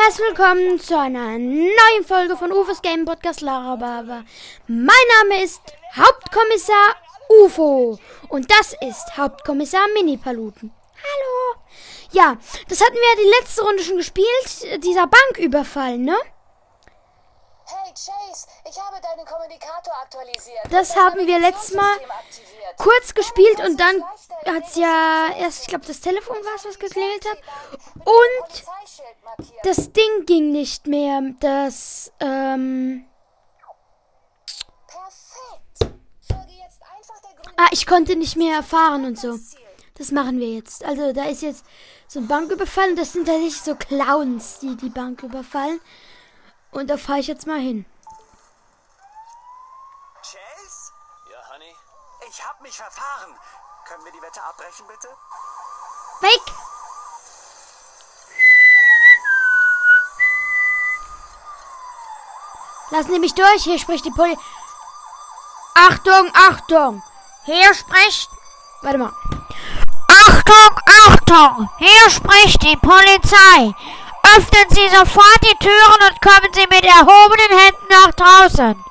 [0.00, 4.22] Herzlich willkommen zu einer neuen Folge von Ufos Game Podcast Lara Baba.
[4.68, 5.60] Mein Name ist
[5.96, 6.94] Hauptkommissar
[7.28, 7.98] UFO
[8.28, 10.70] und das ist Hauptkommissar Mini Paluten.
[10.94, 11.60] Hallo.
[12.12, 12.36] Ja,
[12.68, 16.16] das hatten wir ja die letzte Runde schon gespielt, dieser Banküberfall, ne?
[17.70, 20.60] Hey Chase, ich habe deinen Kommunikator aktualisiert.
[20.70, 21.98] Das haben wir letztes Mal
[22.78, 24.02] kurz gespielt und dann
[24.46, 27.38] hat's ja erst, ich glaube, das Telefon war es, was geklingelt hat.
[28.06, 28.64] Und
[29.64, 31.20] das Ding ging nicht mehr.
[31.40, 33.04] Das, ähm.
[37.58, 39.38] Ah, ich konnte nicht mehr fahren und so.
[39.98, 40.84] Das machen wir jetzt.
[40.84, 41.66] Also, da ist jetzt
[42.06, 45.80] so ein Banküberfall und das sind tatsächlich so Clowns, die die Bank überfallen.
[46.70, 47.86] Und da fahre ich jetzt mal hin.
[50.22, 50.92] Chase?
[51.30, 51.74] Ja, Honey?
[52.28, 53.34] Ich hab mich verfahren.
[53.86, 55.08] Können wir die Wette abbrechen, bitte?
[56.20, 56.42] Weg!
[62.90, 64.38] Lassen Sie mich durch, hier spricht die Poli...
[65.74, 67.02] Achtung, Achtung!
[67.44, 68.30] Hier spricht...
[68.82, 69.12] Warte mal.
[70.08, 71.70] Achtung, Achtung!
[71.78, 73.74] Hier spricht die Polizei.
[74.22, 78.84] Öffnen Sie sofort die Türen und kommen Sie mit erhobenen Händen nach draußen.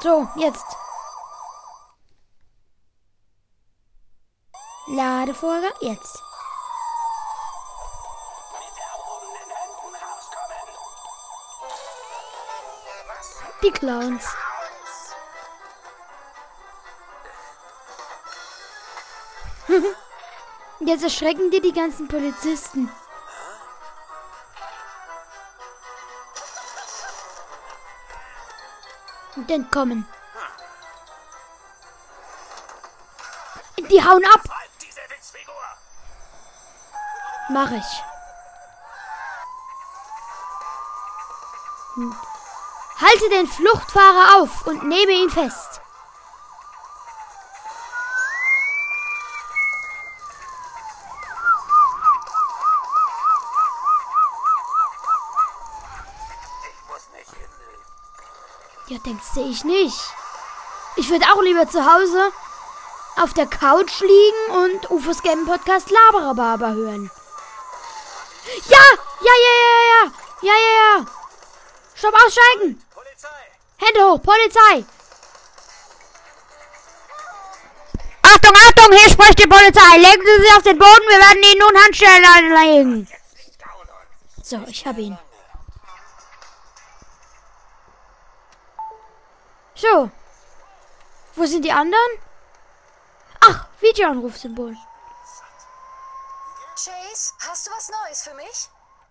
[0.00, 0.64] So, jetzt.
[4.86, 6.22] Ladevorgang, jetzt.
[13.62, 14.24] Die Clowns.
[20.88, 22.90] Jetzt erschrecken dir die ganzen Polizisten.
[29.36, 30.08] Und entkommen.
[33.90, 34.40] Die hauen ab.
[37.50, 38.02] Mach ich.
[41.96, 42.16] Hm.
[42.98, 45.82] Halte den Fluchtfahrer auf und nehme ihn fest.
[59.08, 59.98] Denkst du, ich nicht.
[60.96, 62.30] Ich würde auch lieber zu Hause
[63.16, 67.10] auf der Couch liegen und UFOs Game Podcast Laberababa hören.
[68.68, 68.78] Ja!
[69.20, 70.12] Ja, ja, ja, ja!
[70.42, 71.06] Ja, ja, ja!
[71.94, 72.82] Stopp, aussteigen!
[72.94, 73.28] Polizei!
[73.78, 74.84] Hände hoch, Polizei!
[78.22, 79.96] Achtung, Achtung, hier spricht die Polizei.
[79.96, 83.08] Legen Sie sich auf den Boden, wir werden Ihnen nun Handschellen anlegen.
[84.42, 85.18] So, ich habe ihn.
[89.78, 90.10] So.
[91.36, 92.12] Wo sind die anderen?
[93.40, 94.76] Ach, Videoanrufsymbol.
[96.74, 98.68] Chase, hast du was Neues für mich?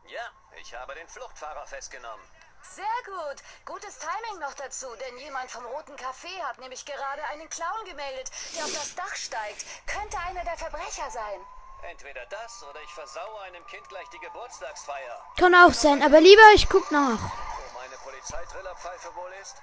[0.07, 0.27] Ja,
[0.59, 2.25] ich habe den Fluchtfahrer festgenommen.
[2.61, 3.41] Sehr gut.
[3.65, 8.29] Gutes Timing noch dazu, denn jemand vom Roten Café hat nämlich gerade einen Clown gemeldet,
[8.55, 9.65] der auf das Dach steigt.
[9.87, 11.39] Könnte einer der Verbrecher sein.
[11.83, 15.23] Entweder das oder ich versaue einem Kind gleich die Geburtstagsfeier.
[15.39, 17.21] Kann auch sein, aber lieber ich guck nach.
[17.21, 19.55] Wo meine Polizeitrillerpfeife wohl ist?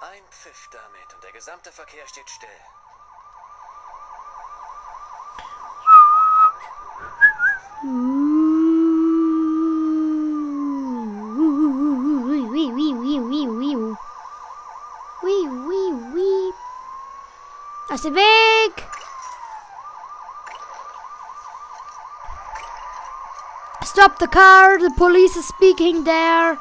[0.00, 2.48] Ein Pfiff damit und der gesamte Verkehr steht still.
[17.88, 18.84] Aus dem Weg!
[23.84, 26.58] Stop the car, the police is speaking there.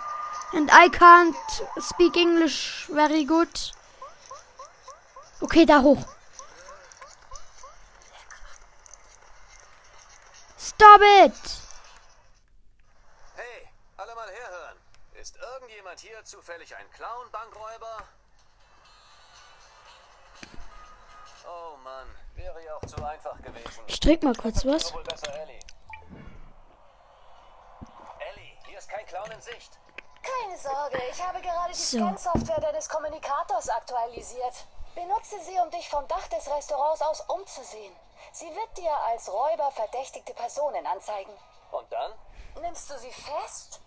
[0.53, 1.35] And I can't
[1.79, 3.49] speak English very good.
[5.41, 6.03] Okay, da hoch.
[10.57, 11.33] Stop it!
[13.35, 14.77] Hey, alle mal herhören.
[15.13, 18.03] Ist irgendjemand hier zufällig ein Clown, Bankräuber?
[21.47, 23.83] Oh Mann, wäre ja auch zu einfach gewesen.
[23.87, 24.91] Ich drück mal kurz was.
[24.91, 25.59] Ellie.
[28.19, 29.79] Ellie, hier ist kein Clown in Sicht.
[30.45, 31.97] Keine Sorge, ich habe gerade die So.
[31.97, 34.53] Scan-Software deines Kommunikators aktualisiert.
[34.93, 37.93] Benutze sie, um dich vom Dach des Restaurants aus umzusehen.
[38.31, 41.33] Sie wird dir als Räuber verdächtigte Personen anzeigen.
[41.71, 42.11] Und dann?
[42.61, 43.79] Nimmst du sie fest?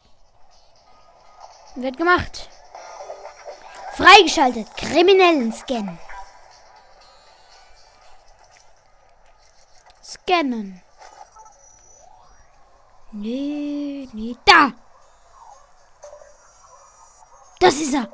[1.77, 2.49] Wird gemacht.
[3.93, 4.77] Freigeschaltet.
[4.77, 5.99] Kriminellen scannen.
[10.03, 10.83] Scannen.
[13.13, 14.73] Nee, nee, da.
[17.61, 18.09] Das ist er.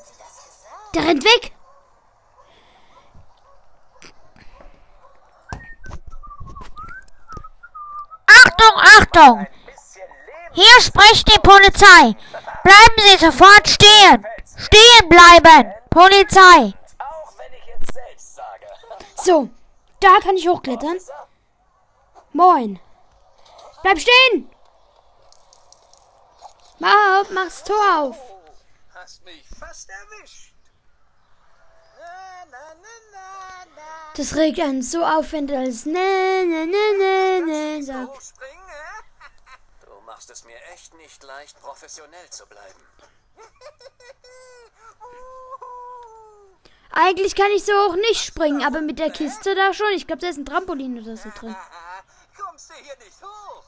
[0.95, 1.53] Der rennt weg.
[8.27, 9.47] Achtung, Achtung.
[10.53, 12.17] Hier spricht die Polizei.
[12.63, 14.27] Bleiben Sie sofort stehen.
[14.57, 15.75] Stehen bleiben.
[15.91, 16.75] Polizei.
[19.17, 19.51] So,
[20.01, 20.99] da kann ich hochklettern.
[22.33, 22.81] Moin.
[23.83, 24.51] Bleib stehen.
[26.79, 28.34] Mach auf, mach's Tor auf.
[28.95, 30.55] Hast mich fast erwischt.
[31.99, 34.13] Na, na, na, na, na.
[34.17, 38.35] Das regt einen so auf, wenn du alles ne, ne, ne, ne, ne sagst.
[39.85, 42.81] Du machst es mir echt nicht leicht, professionell zu bleiben.
[46.91, 49.91] Eigentlich kann ich so hoch nicht springen, aber mit der Kiste da schon.
[49.95, 51.57] Ich glaube, da ist ein Trampolin oder so drin.
[52.39, 53.65] Kommst du hier nicht hoch?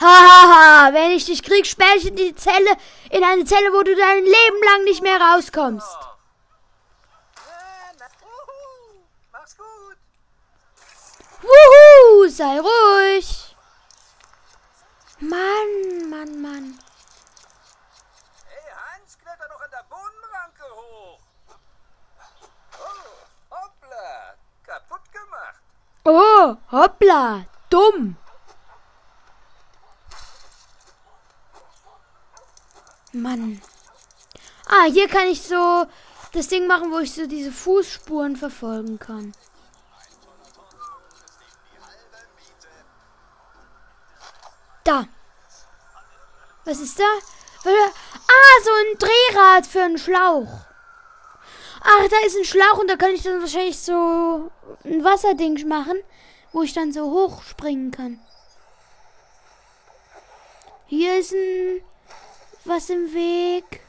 [0.00, 2.76] Hahaha, wenn ich dich krieg, sperre ich in die Zelle,
[3.10, 5.86] in eine Zelle, wo du dein Leben lang nicht mehr rauskommst.
[11.42, 13.56] Wuhu, sei ruhig.
[15.18, 16.78] Mann, Mann, Mann.
[18.48, 21.20] Hey, Hans, kletter doch an der Bohnenranke hoch.
[22.78, 24.34] Oh, hoppla.
[24.64, 25.62] Kaputt gemacht.
[26.04, 28.16] Oh, hoppla, dumm.
[33.12, 33.60] Mann.
[34.66, 35.86] Ah, hier kann ich so
[36.32, 39.34] das Ding machen, wo ich so diese Fußspuren verfolgen kann.
[44.84, 45.06] Da.
[46.64, 47.04] Was ist da?
[47.64, 50.48] Ah, so ein Drehrad für einen Schlauch.
[51.84, 54.50] Ach, da ist ein Schlauch und da kann ich dann wahrscheinlich so
[54.84, 55.96] ein Wasserding machen,
[56.52, 58.20] wo ich dann so hochspringen kann.
[60.86, 61.82] Hier ist ein
[62.64, 63.80] was im Weg.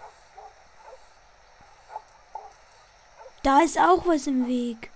[3.44, 4.92] Da ist auch was im Weg.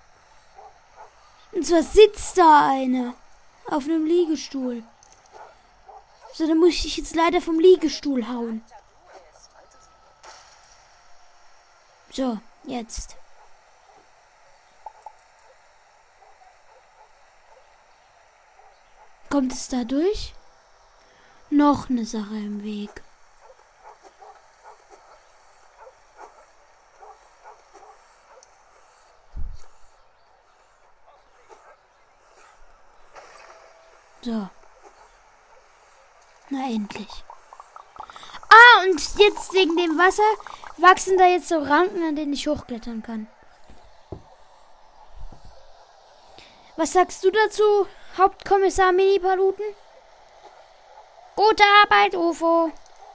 [1.52, 3.14] Und zwar sitzt da einer
[3.66, 4.84] auf einem Liegestuhl.
[6.34, 8.64] So, dann muss ich jetzt leider vom Liegestuhl hauen.
[12.12, 13.16] So, jetzt.
[19.30, 20.34] Kommt es da durch?
[21.50, 23.04] Noch eine Sache im Weg.
[34.28, 34.50] So.
[36.50, 37.24] Na endlich.
[38.50, 40.30] Ah, und jetzt wegen dem Wasser
[40.76, 43.28] wachsen da jetzt so Ranken, an denen ich hochklettern kann.
[46.76, 47.88] Was sagst du dazu,
[48.18, 49.64] Hauptkommissar Mini-Paluten?
[51.38, 52.70] Gute Arbeit, UFO.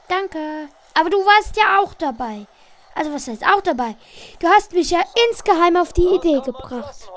[0.09, 0.71] Danke.
[0.95, 2.47] Aber du warst ja auch dabei.
[2.95, 3.97] Also was heißt auch dabei?
[4.39, 7.11] Du hast mich ja insgeheim auf die Idee gebracht.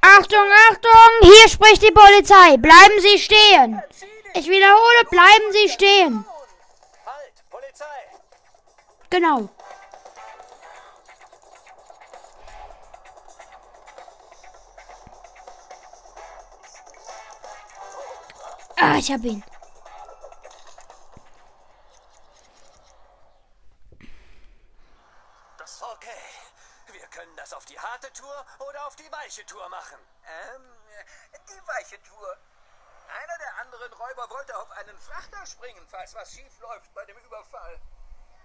[0.00, 1.10] Achtung, Achtung!
[1.22, 2.56] Hier spricht die Polizei.
[2.56, 3.82] Bleiben Sie stehen.
[4.34, 6.24] Ich wiederhole, bleiben Sie stehen.
[7.04, 7.84] Halt, Polizei.
[9.10, 9.48] Genau.
[18.80, 19.42] Ah, ich hab ihn.
[25.58, 26.08] Das okay.
[26.92, 29.98] Wir können das auf die harte Tour oder auf die weiche Tour machen.
[30.26, 30.62] Ähm,
[31.48, 32.36] die weiche Tour.
[33.22, 37.16] Einer der anderen Räuber wollte auf einen Frachter springen, falls was schief läuft bei dem
[37.18, 37.80] Überfall.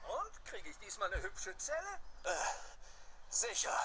[0.08, 2.00] Und kriege ich diesmal eine hübsche Zelle?
[2.24, 2.30] Äh,
[3.30, 3.78] sicher.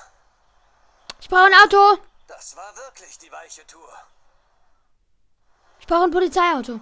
[1.21, 2.03] Ich brauche ein Auto.
[2.27, 3.93] Das war wirklich die weiche Tour.
[5.81, 6.81] Ich brauche ein Polizeiauto.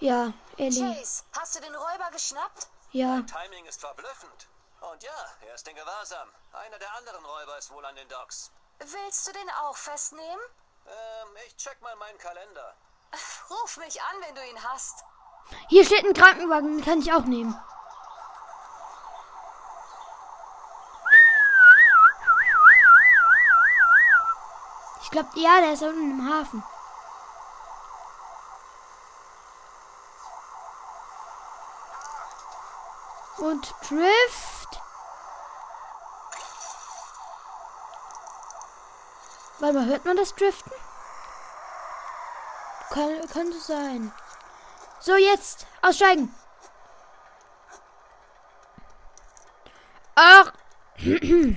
[0.00, 0.94] Ja, Ellie.
[0.94, 2.68] Chase, hast du den Räuber geschnappt?
[2.92, 3.22] Ja.
[3.22, 4.48] Timing ist verblüffend.
[4.80, 5.10] Und ja,
[5.46, 6.28] er ist in Gewahrsam.
[6.52, 8.50] Einer der anderen Räuber ist wohl an den Docks.
[8.78, 10.40] Willst du den auch festnehmen?
[10.86, 12.74] Ähm, ich check mal meinen Kalender.
[13.50, 15.04] Ruf mich an, wenn du ihn hast.
[15.68, 17.58] Hier steht ein Krankenwagen, den kann ich auch nehmen.
[25.02, 26.62] Ich glaube, ja, der ist unten im Hafen.
[33.38, 34.80] Und Drift.
[39.60, 40.72] Warte mal, hört man das Driften?
[42.90, 44.12] Kann, könnte sein.
[45.00, 46.34] So, jetzt aussteigen.
[50.14, 50.52] Ach.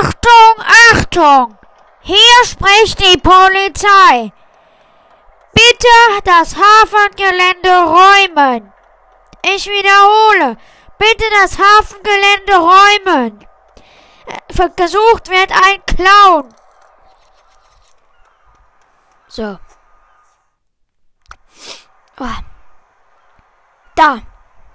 [0.00, 1.58] Achtung, Achtung!
[2.00, 4.32] Hier spricht die Polizei.
[5.52, 8.72] Bitte das Hafengelände räumen.
[9.42, 10.56] Ich wiederhole.
[10.98, 13.46] bitte das Hafengelände räumen.
[14.26, 16.54] Äh, Gesucht wird ein Clown.
[19.28, 19.58] So.
[22.20, 22.26] Oh.
[23.96, 24.20] Da.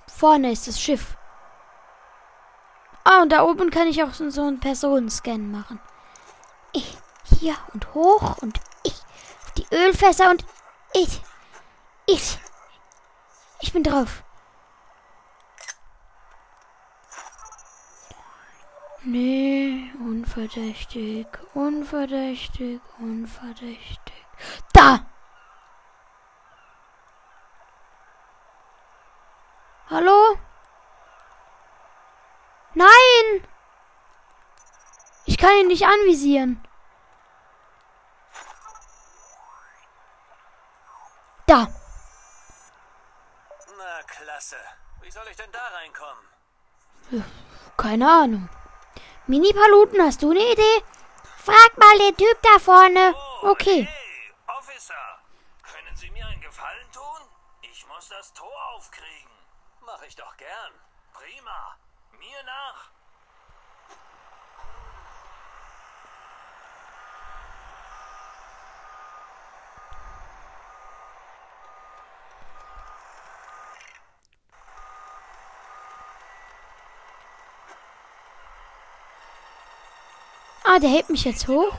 [0.07, 1.15] Vorne ist das Schiff.
[3.03, 5.79] Ah, und da oben kann ich auch so, einen Personenscan machen.
[6.73, 6.97] Ich
[7.39, 8.95] hier und hoch und ich
[9.57, 10.45] die Ölfässer und
[10.97, 11.21] ich.
[12.05, 12.39] Ich.
[13.61, 14.23] Ich bin drauf.
[19.03, 24.25] Nee, unverdächtig, unverdächtig, unverdächtig.
[24.73, 25.05] Da!
[29.89, 30.37] Hallo?
[32.73, 33.47] Nein!
[35.25, 36.66] Ich kann ihn nicht anvisieren.
[41.47, 41.65] Da.
[43.77, 44.57] Na, klasse.
[45.01, 47.23] Wie soll ich denn da reinkommen?
[47.77, 48.49] Keine Ahnung.
[49.27, 50.83] Mini-Paluten, hast du eine Idee?
[51.37, 53.15] Frag mal den Typ da vorne.
[53.15, 53.83] Oh, Okay.
[53.89, 54.93] Hey, Officer.
[55.63, 57.29] Können Sie mir einen Gefallen tun?
[57.61, 59.31] Ich muss das Tor aufkriegen.
[59.85, 60.73] Mach ich doch gern.
[61.13, 61.77] Prima.
[62.19, 62.89] Mir nach.
[80.77, 81.73] Ah, der hebt mich jetzt hoch.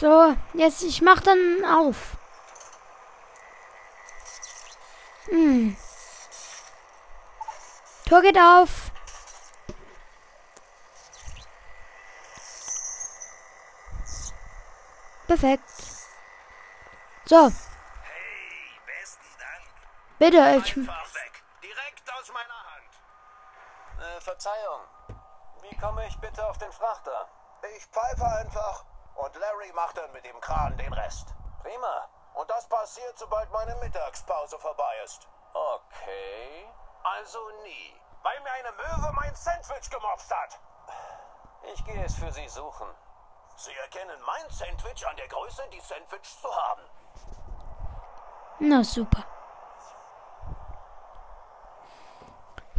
[0.00, 2.16] So, jetzt ich mach dann auf.
[5.26, 5.76] Hm.
[8.08, 8.90] Tor geht auf.
[15.26, 15.70] Perfekt.
[17.26, 17.52] So.
[20.24, 20.56] Bitte.
[20.56, 20.74] Ich.
[20.74, 22.92] Direkt aus meiner Hand.
[24.00, 24.80] Äh, Verzeihung.
[25.62, 27.28] Wie komme ich bitte auf den Frachter?
[27.76, 28.84] Ich pfeife einfach
[29.16, 31.34] und Larry macht dann mit dem Kran den Rest.
[31.62, 32.08] Prima.
[32.34, 35.26] Und das passiert, sobald meine Mittagspause vorbei ist.
[35.52, 36.68] Okay.
[37.04, 37.94] Also nie.
[38.22, 40.58] Weil mir eine Möwe mein Sandwich gemobst hat.
[41.72, 42.88] Ich gehe es für Sie suchen.
[43.56, 46.82] Sie erkennen mein Sandwich an der Größe, die Sandwich zu haben.
[48.58, 49.24] na super.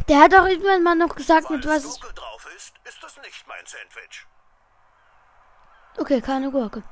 [0.08, 2.04] Der hat auch irgendwann mal noch gesagt, mit was ist,
[2.84, 4.26] ist es nicht mein Sandwich.
[5.98, 6.82] Okay, keine Gurke.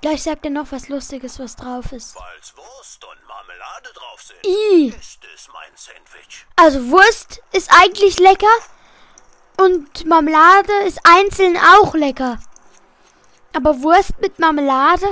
[0.00, 2.16] Gleich sagt er noch was Lustiges, was drauf ist.
[2.16, 4.88] Weil's Wurst und Marmelade drauf sind, I.
[4.88, 6.46] ist es mein Sandwich.
[6.56, 8.46] Also Wurst ist eigentlich lecker
[9.58, 12.38] und Marmelade ist einzeln auch lecker.
[13.54, 15.06] Aber Wurst mit Marmelade?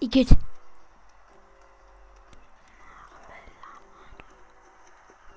[0.00, 0.28] Igitt.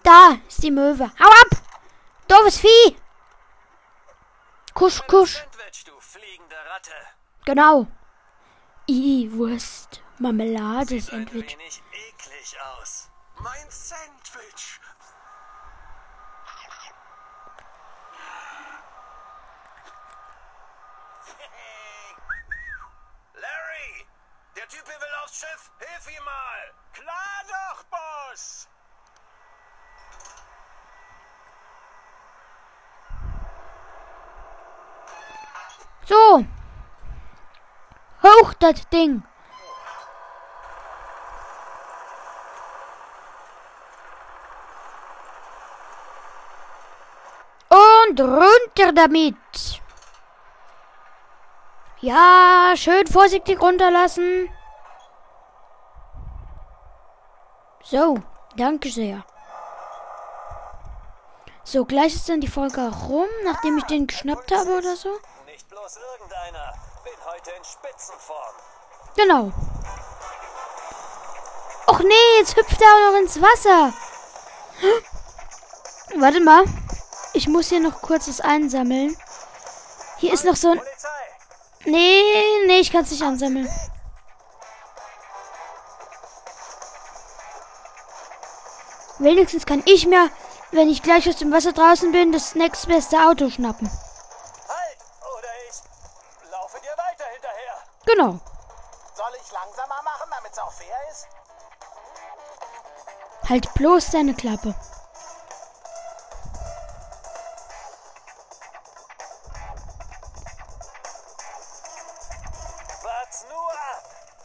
[0.10, 1.12] Da ist die Möwe.
[1.20, 1.52] Hau ab!
[2.28, 2.98] Doofes Vieh!
[4.74, 5.46] Kusch, kusch.
[7.46, 7.86] Genau.
[8.88, 10.02] I, Wurst.
[10.18, 11.52] Marmelade Sandwich.
[11.54, 13.12] wenig eklig aus.
[13.38, 14.80] Mein Sandwich.
[23.36, 24.08] Larry!
[24.56, 25.72] Der Typ will aufs Schiff.
[25.78, 26.74] Hilf ihm mal.
[26.94, 28.68] Klar doch, Boss.
[36.10, 36.44] So.
[38.24, 39.22] Hoch das Ding.
[47.70, 49.36] Und runter damit.
[52.02, 54.50] Ja, schön vorsichtig runterlassen.
[57.84, 58.18] So,
[58.56, 59.24] danke sehr.
[61.64, 65.10] So, gleich ist dann die Folge rum, nachdem ich den geschnappt habe oder so.
[65.70, 66.74] Nicht bloß irgendeiner.
[67.04, 68.56] Bin heute in Spitzenform.
[69.16, 69.52] Genau.
[71.86, 73.94] Och nee, jetzt hüpft er auch noch ins Wasser.
[76.20, 76.64] Warte mal.
[77.34, 79.16] Ich muss hier noch kurz was einsammeln.
[80.18, 80.82] Hier ist noch so ein...
[81.86, 82.24] Nee,
[82.66, 83.70] nee, ich kann es nicht ansammeln.
[89.20, 90.32] Wenigstens kann ich mir,
[90.72, 93.92] wenn ich gleich aus dem Wasser draußen bin, das nächstbeste Auto schnappen.
[103.50, 104.76] Halt bloß deine Klappe.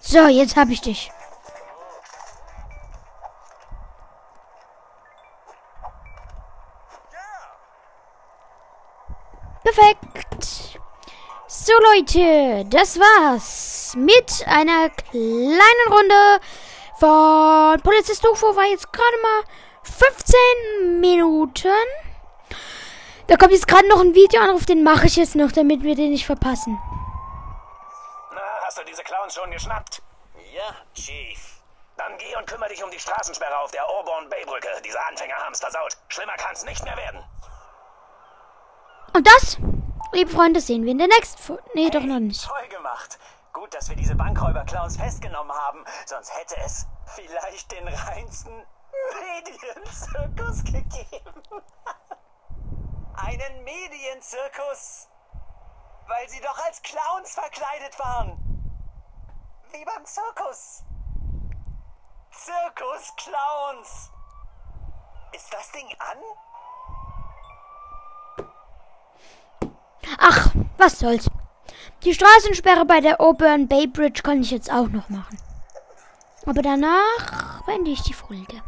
[0.00, 1.10] So, jetzt hab ich dich.
[9.64, 10.78] Perfekt.
[11.48, 16.40] So Leute, das war's mit einer kleinen Runde
[17.04, 18.56] von Polizist UFO.
[18.56, 19.42] War jetzt gerade mal
[19.82, 21.68] 15 Minuten.
[23.26, 26.10] Da kommt jetzt gerade noch ein Videoanruf, den mache ich jetzt noch, damit wir den
[26.10, 26.78] nicht verpassen.
[28.32, 30.02] Na, hast du diese Clowns schon geschnappt?
[30.52, 31.60] Ja, Chief.
[31.96, 34.68] Dann geh und kümmere dich um die Straßensperre auf der Auburn Bay Brücke.
[34.84, 35.96] Diese Anfänger haben's versaut.
[36.08, 37.22] Schlimmer kann's nicht mehr werden.
[39.14, 39.58] Und das,
[40.12, 41.62] liebe Freunde, sehen wir in der nächsten Folge.
[41.74, 42.46] Nee, doch noch nicht.
[42.46, 43.18] Toll gemacht.
[43.64, 45.86] Gut, dass wir diese Bankräuber-Clowns festgenommen haben.
[46.04, 48.52] Sonst hätte es vielleicht den reinsten
[49.22, 51.42] Medienzirkus gegeben.
[53.14, 55.08] Einen Medienzirkus.
[56.06, 58.36] Weil sie doch als Clowns verkleidet waren.
[59.72, 60.84] Wie beim Zirkus.
[62.32, 64.10] Zirkus-Clowns.
[65.32, 66.18] Ist das Ding an?
[70.18, 71.30] Ach, was soll's.
[72.04, 75.38] Die Straßensperre bei der Auburn Bay Bridge kann ich jetzt auch noch machen.
[76.44, 78.62] Aber danach beende ich die Folge.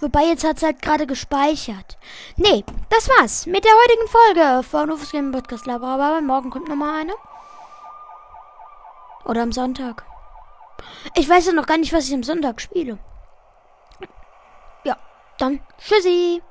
[0.00, 1.98] Wobei jetzt hat's halt gerade gespeichert.
[2.36, 6.20] Nee, das war's mit der heutigen Folge von Ufos Game Podcast Laber.
[6.20, 7.14] Morgen kommt nochmal eine.
[9.24, 10.04] Oder am Sonntag.
[11.14, 12.98] Ich weiß ja noch gar nicht, was ich am Sonntag spiele.
[14.84, 14.96] Ja,
[15.38, 16.42] dann tschüssi.